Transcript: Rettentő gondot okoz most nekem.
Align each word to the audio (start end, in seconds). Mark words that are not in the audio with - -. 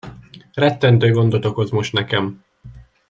Rettentő 0.53 1.11
gondot 1.11 1.45
okoz 1.45 1.69
most 1.69 1.93
nekem. 1.93 2.43